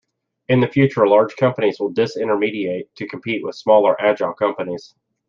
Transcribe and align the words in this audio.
In 0.49 0.61
the 0.61 0.67
future, 0.67 1.07
large 1.07 1.35
companies 1.35 1.79
will 1.79 1.91
dis-intermediate 1.91 2.89
to 2.95 3.05
compete 3.07 3.43
with 3.43 3.53
smaller 3.55 3.95
agile 4.01 4.33
companies. 4.33 4.95